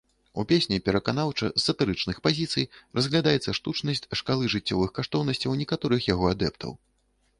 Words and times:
У 0.43 0.43
песні 0.51 0.77
пераканаўча, 0.87 1.49
з 1.49 1.61
сатырычных 1.65 2.21
пазіцый, 2.29 2.65
разглядаецца 3.01 3.55
штучнасць 3.61 4.03
шкалы 4.23 4.43
жыццёвых 4.57 4.89
каштоўнасцяў 4.99 5.51
некаторых 5.61 6.01
яго 6.15 6.25
адэптаў. 6.35 6.71